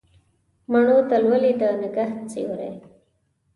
[0.71, 2.71] مڼو ته لولي د نګهت سیوري